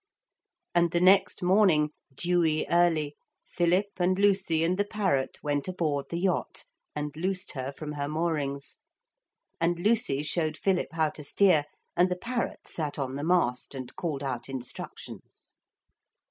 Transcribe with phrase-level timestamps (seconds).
[0.73, 3.15] And the next morning, dewy early,
[3.45, 8.07] Philip and Lucy and the parrot went aboard the yacht and loosed her from her
[8.07, 8.77] moorings,
[9.59, 13.95] and Lucy showed Philip how to steer, and the parrot sat on the mast and
[13.95, 15.55] called out instructions.